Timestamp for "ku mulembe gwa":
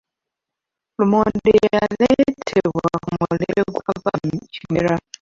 3.03-3.81